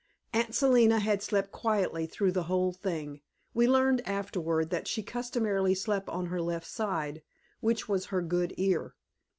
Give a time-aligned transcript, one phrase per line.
[0.33, 3.21] Aunt Selina had slept quietly through the whole thing
[3.53, 7.21] we learned afterward that she customarily slept on her left side,
[7.59, 8.95] which was on her good ear.